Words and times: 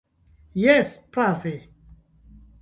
Jes, 0.61 0.93
prave. 1.17 1.53